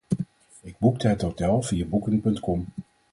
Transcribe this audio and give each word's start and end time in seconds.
Ik 0.61 0.77
boekte 0.79 1.07
het 1.07 1.21
hotel 1.21 1.61
via 1.61 1.85
Booking.com. 1.85 2.65